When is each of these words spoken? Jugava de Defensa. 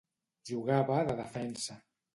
Jugava 0.51 0.97
de 1.11 1.17
Defensa. 1.23 1.83